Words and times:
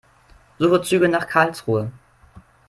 Suche 0.59 0.81
Züge 0.81 1.07
nach 1.09 1.27
Karlsruhe. 1.27 1.91